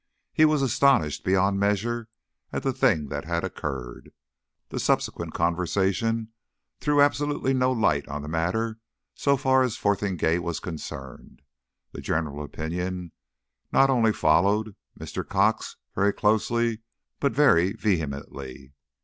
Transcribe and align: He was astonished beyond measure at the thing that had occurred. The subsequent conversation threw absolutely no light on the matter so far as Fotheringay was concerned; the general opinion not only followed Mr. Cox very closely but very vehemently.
He 0.33 0.45
was 0.45 0.63
astonished 0.63 1.23
beyond 1.23 1.59
measure 1.59 2.09
at 2.51 2.63
the 2.63 2.73
thing 2.73 3.09
that 3.09 3.25
had 3.25 3.43
occurred. 3.43 4.11
The 4.69 4.79
subsequent 4.79 5.35
conversation 5.35 6.29
threw 6.79 7.03
absolutely 7.03 7.53
no 7.53 7.71
light 7.71 8.07
on 8.07 8.23
the 8.23 8.27
matter 8.27 8.79
so 9.13 9.37
far 9.37 9.61
as 9.61 9.77
Fotheringay 9.77 10.39
was 10.39 10.59
concerned; 10.59 11.43
the 11.91 12.01
general 12.01 12.43
opinion 12.43 13.11
not 13.71 13.91
only 13.91 14.11
followed 14.11 14.75
Mr. 14.99 15.23
Cox 15.23 15.77
very 15.93 16.13
closely 16.13 16.79
but 17.19 17.33
very 17.33 17.73
vehemently. 17.73 18.73